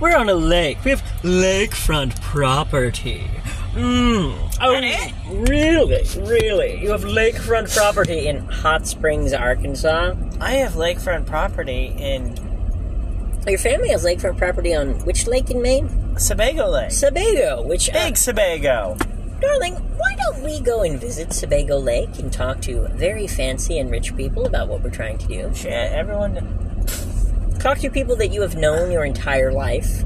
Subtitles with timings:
[0.00, 0.82] We're on a lake.
[0.84, 3.30] We have lakefront property.
[3.74, 4.34] Mm.
[4.62, 4.72] Oh,
[5.48, 6.02] really?
[6.26, 6.82] Really?
[6.82, 10.14] You have lakefront property in Hot Springs, Arkansas?
[10.40, 12.34] I have lakefront property in
[13.46, 15.88] Your family has lakefront property on which lake in Maine?
[16.18, 16.90] Sebago Lake.
[16.90, 18.98] Sebago, which uh, Big Sebago.
[19.40, 23.90] Darling, why don't we go and visit Sebago Lake and talk to very fancy and
[23.90, 25.54] rich people about what we're trying to do?
[25.54, 26.69] Shit, everyone.
[27.60, 30.02] Talk to people that you have known your entire life.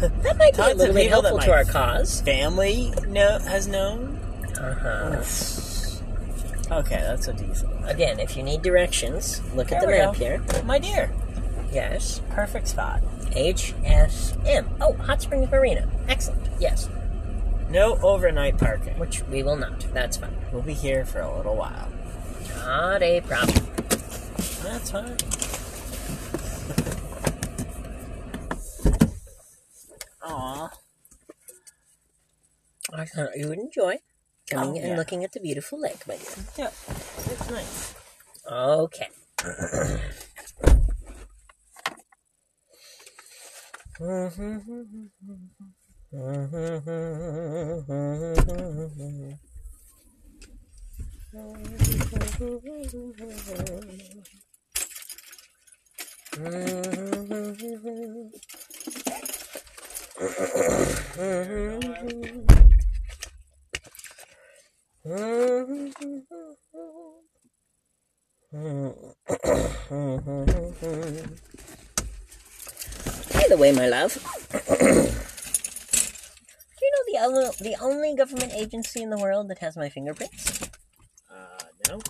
[0.00, 2.20] That might be a to little bit helpful to our cause.
[2.20, 4.16] Family no, has known.
[4.60, 5.22] Uh-huh.
[6.80, 7.74] Okay, that's a decent.
[7.80, 7.88] one.
[7.88, 10.12] Again, if you need directions, look at There the we map
[10.44, 10.56] go.
[10.58, 10.62] here.
[10.64, 11.10] My dear,
[11.72, 12.20] Yes.
[12.30, 13.02] perfect spot.
[13.30, 14.66] HSM.
[14.80, 15.88] Oh, Hot Springs Marina.
[16.08, 16.46] Excellent.
[16.60, 16.88] Yes.
[17.70, 18.98] No overnight parking.
[18.98, 19.80] Which we will not.
[19.94, 20.36] That's fine.
[20.52, 21.88] We'll be here for a little while.
[22.58, 23.66] Not a problem.
[24.62, 25.16] That's fine.
[30.22, 30.70] Aw.
[32.94, 33.98] I thought uh, you would enjoy
[34.50, 36.44] coming Oh, and looking at the beautiful lake, my dear.
[36.56, 37.94] Yeah, it's nice.
[38.50, 39.08] Okay.
[73.48, 74.14] the way, my love,
[76.78, 80.62] do you know the the only government agency in the world that has my fingerprints?
[81.30, 82.00] Uh, no.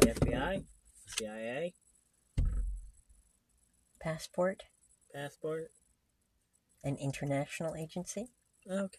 [0.00, 0.64] The FBI,
[1.06, 1.74] CIA,
[4.00, 4.62] Passport,
[5.12, 5.70] passport.
[6.82, 8.28] an international agency.
[8.70, 8.98] Okay.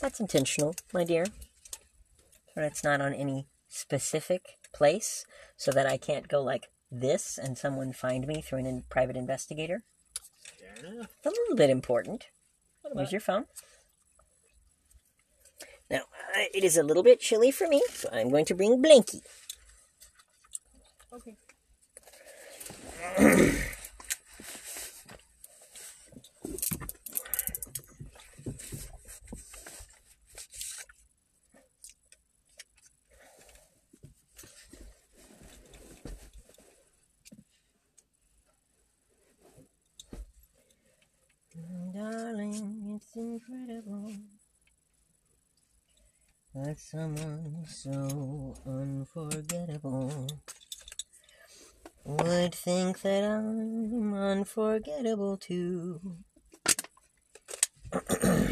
[0.00, 1.26] That's intentional, my dear.
[2.54, 4.42] But it's not on any specific
[4.74, 5.24] place,
[5.56, 9.16] so that I can't go like this and someone find me through an in- private
[9.16, 9.84] investigator.
[10.58, 11.10] Fair enough.
[11.18, 12.26] It's a little bit important.
[12.82, 13.44] What Where's about your phone?
[15.90, 16.02] Now,
[16.36, 19.22] uh, it is a little bit chilly for me, so I'm going to bring Blinky.
[21.12, 21.36] Okay.
[41.92, 44.12] Darling, it's incredible
[46.78, 50.26] someone so unforgettable
[52.04, 56.00] would think that I'm unforgettable too.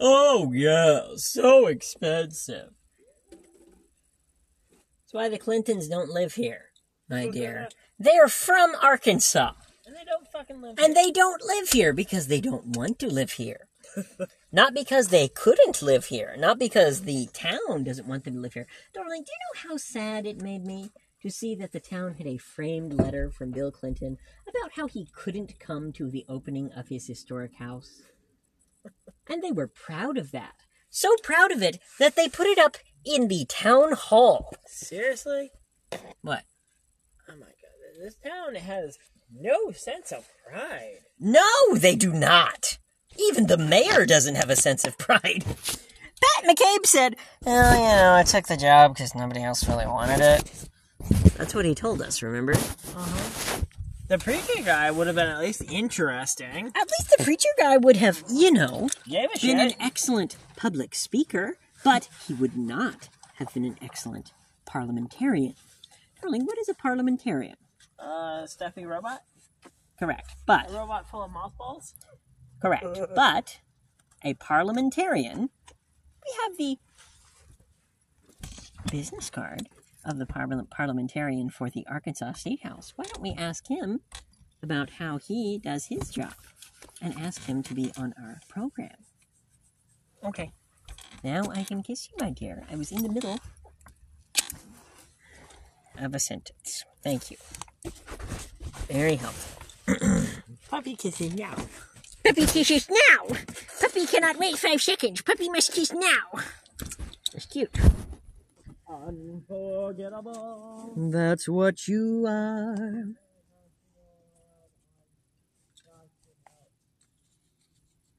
[0.00, 2.70] oh, yeah, so expensive.
[3.30, 6.72] That's why the Clintons don't live here,
[7.08, 7.68] my dear.
[7.98, 9.52] They're from Arkansas.
[9.86, 10.78] And they don't fucking live.
[10.78, 13.65] And they don't live here because they don't want to live here.
[14.52, 16.34] Not because they couldn't live here.
[16.38, 18.66] Not because the town doesn't want them to live here.
[18.94, 20.90] Darling, do you know how sad it made me
[21.22, 24.18] to see that the town had a framed letter from Bill Clinton
[24.48, 28.02] about how he couldn't come to the opening of his historic house?
[29.28, 30.54] And they were proud of that.
[30.90, 34.54] So proud of it that they put it up in the town hall.
[34.66, 35.50] Seriously?
[36.22, 36.44] What?
[37.28, 38.98] Oh my god, this town has
[39.32, 41.00] no sense of pride.
[41.18, 42.75] No, they do not.
[43.18, 45.44] Even the mayor doesn't have a sense of pride.
[45.44, 50.20] Pat McCabe said, Well, you know, I took the job because nobody else really wanted
[50.20, 50.68] it.
[51.36, 52.52] That's what he told us, remember?
[52.54, 53.60] Uh-huh.
[54.08, 56.68] The preacher guy would have been at least interesting.
[56.68, 60.94] At least the preacher guy would have, you know, Gave a been an excellent public
[60.94, 64.32] speaker, but he would not have been an excellent
[64.64, 65.54] parliamentarian.
[66.22, 67.56] Darling, what is a parliamentarian?
[67.98, 69.22] Uh, stuffy robot?
[69.98, 70.36] Correct.
[70.46, 71.94] But A robot full of mothballs?
[72.66, 72.84] Correct.
[72.98, 73.06] Uh.
[73.14, 73.60] But
[74.24, 75.50] a parliamentarian,
[76.24, 76.78] we have the
[78.90, 79.68] business card
[80.04, 82.92] of the parliament parliamentarian for the Arkansas State House.
[82.96, 84.00] Why don't we ask him
[84.62, 86.34] about how he does his job
[87.00, 88.96] and ask him to be on our program?
[90.24, 90.52] Okay.
[91.22, 92.64] Now I can kiss you, my dear.
[92.70, 93.38] I was in the middle
[95.98, 96.84] of a sentence.
[97.02, 97.36] Thank you.
[98.88, 99.62] Very helpful.
[100.70, 101.54] Puppy kissing now.
[102.26, 103.36] Puppy kisses now!
[103.80, 105.22] Puppy cannot wait five seconds.
[105.22, 106.40] Puppy must kiss now.
[107.32, 107.70] It's cute.
[108.90, 110.92] Unforgettable.
[110.96, 113.04] That's what you are.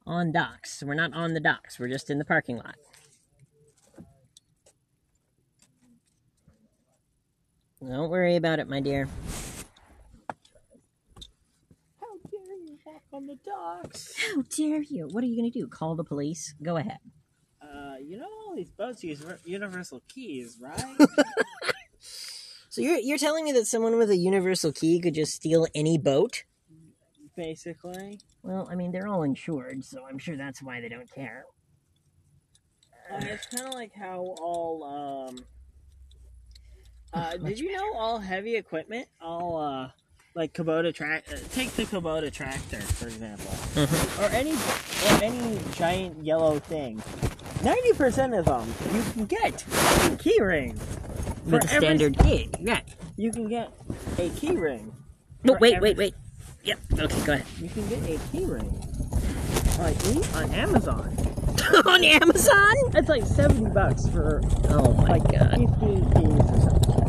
[0.06, 0.81] On docks.
[0.86, 1.77] We're not on the docks.
[1.77, 2.75] We're just in the parking lot.
[7.81, 9.09] Don't worry about it, my dear.
[12.00, 14.13] How dare you walk on the docks?
[14.15, 15.07] How dare you?
[15.11, 15.67] What are you going to do?
[15.67, 16.53] Call the police?
[16.61, 16.99] Go ahead.
[17.61, 20.81] Uh, you know all these boats use universal keys, right?
[22.77, 25.97] So you're you're telling me that someone with a universal key could just steal any
[25.97, 26.43] boat?
[27.35, 28.19] Basically.
[28.43, 31.45] Well, I mean, they're all insured, so I'm sure that's why they don't care.
[33.11, 35.39] Uh, it's kind of like how all um.
[37.11, 39.89] Uh, did you know all heavy equipment, all uh,
[40.37, 41.25] like Kubota track?
[41.31, 43.51] Uh, take the Kubota tractor for example,
[44.23, 47.01] or any or any giant yellow thing.
[47.63, 49.65] Ninety percent of them you can get
[50.11, 50.79] a key ring.
[51.45, 52.49] With a For every- standard key.
[52.59, 52.81] Yeah.
[53.15, 53.71] You can get
[54.19, 54.93] a key ring.
[55.43, 56.13] No, wait, every- wait, wait.
[56.65, 56.79] Yep.
[56.99, 57.45] Okay, go ahead.
[57.61, 58.69] You can get a key ring.
[59.79, 61.15] On, E- on Amazon.
[61.85, 62.75] On Amazon?
[62.95, 65.51] It's like seventy bucks for Oh my like god.
[65.51, 67.03] fifty keys or something.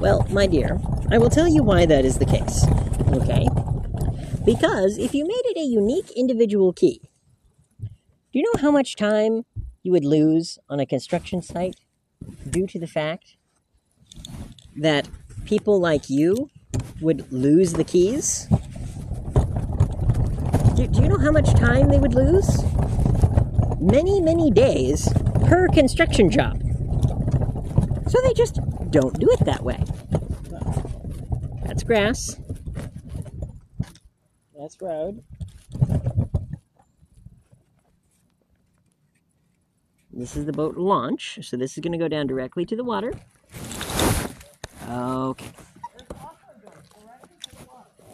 [0.00, 0.78] Well, my dear,
[1.12, 2.66] I will tell you why that is the case.
[3.12, 3.46] Okay?
[4.44, 7.00] Because if you made it a unique individual key,
[7.80, 9.44] do you know how much time
[9.82, 11.74] you would lose on a construction site
[12.48, 13.36] due to the fact
[14.76, 15.08] that
[15.44, 16.48] people like you
[17.00, 18.46] would lose the keys?
[20.76, 22.62] Do, do you know how much time they would lose?
[23.80, 25.12] Many, many days
[25.44, 26.62] per construction job.
[28.08, 28.60] So they just
[28.90, 29.82] don't do it that way.
[31.70, 32.36] That's grass.
[34.58, 35.22] That's road.
[40.12, 42.82] This is the boat launch, so this is going to go down directly to the
[42.82, 43.12] water.
[44.90, 45.52] Okay.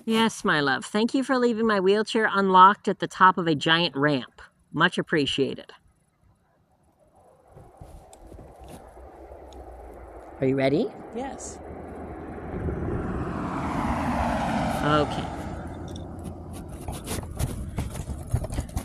[0.05, 0.85] Yes, my love.
[0.85, 4.43] Thank you for leaving my wheelchair unlocked at the top of a giant ramp.
[4.71, 5.73] Much appreciated.
[10.43, 10.89] Are you ready?
[11.15, 11.59] Yes.
[14.87, 15.25] Okay.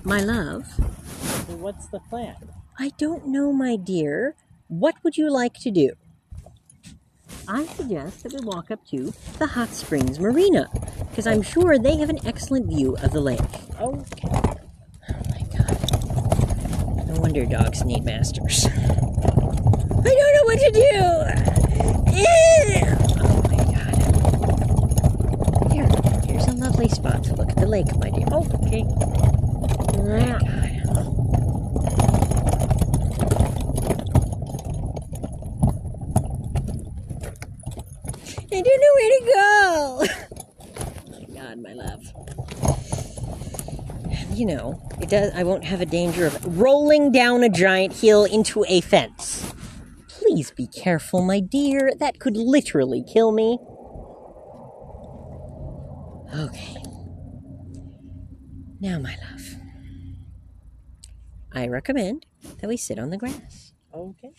[0.03, 0.65] My love,
[1.47, 2.35] So what's the plan?
[2.79, 4.35] I don't know, my dear.
[4.67, 5.91] What would you like to do?
[7.47, 10.67] I suggest that we walk up to the Hot Springs Marina,
[11.09, 13.39] because I'm sure they have an excellent view of the lake.
[13.79, 14.27] Okay.
[14.29, 14.55] Oh
[15.29, 17.07] my god.
[17.07, 18.65] No wonder dogs need masters.
[18.65, 20.95] I don't know what to do!
[22.17, 22.95] Eh!
[23.21, 23.95] Oh my god.
[25.71, 25.89] Here,
[26.25, 28.25] here's a lovely spot to look at the lake, my dear.
[28.31, 28.83] Oh, Okay.
[38.53, 40.05] I don't know where to go.
[41.07, 42.01] oh my God, my love.
[44.33, 45.31] You know, it does.
[45.35, 49.53] I won't have a danger of rolling down a giant hill into a fence.
[50.07, 51.91] Please be careful, my dear.
[51.99, 53.59] That could literally kill me.
[56.33, 56.81] Okay.
[58.79, 59.55] Now, my love,
[61.51, 62.25] I recommend
[62.59, 63.73] that we sit on the grass.
[63.93, 64.31] Okay.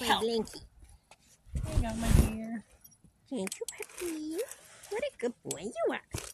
[0.00, 0.62] I like my blankie.
[1.54, 2.64] There you go, my dear.
[3.30, 4.36] Thank you, puppy.
[4.90, 6.27] What a good boy you are.